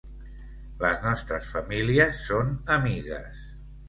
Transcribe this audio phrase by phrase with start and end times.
[0.85, 3.45] Les nostres famílies son amigues.